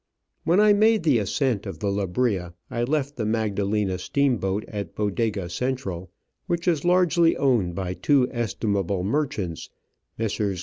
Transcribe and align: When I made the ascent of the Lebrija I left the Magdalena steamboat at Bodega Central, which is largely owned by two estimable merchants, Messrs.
When 0.45 0.59
I 0.59 0.73
made 0.73 1.03
the 1.03 1.19
ascent 1.19 1.67
of 1.67 1.77
the 1.77 1.91
Lebrija 1.91 2.55
I 2.71 2.85
left 2.85 3.17
the 3.17 3.25
Magdalena 3.27 3.99
steamboat 3.99 4.65
at 4.67 4.95
Bodega 4.95 5.47
Central, 5.47 6.09
which 6.47 6.67
is 6.67 6.83
largely 6.83 7.37
owned 7.37 7.75
by 7.75 7.93
two 7.93 8.27
estimable 8.31 9.03
merchants, 9.03 9.69
Messrs. 10.17 10.59